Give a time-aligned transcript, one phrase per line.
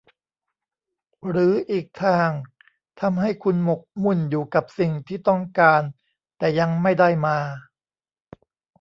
[1.27, 2.29] หรืออีกทาง
[3.01, 5.81] ทำให้คุณหมกมุ่นอยู่กับสิ่งที่ต้องการ
[6.37, 7.37] แต่ยังไม่ได้มา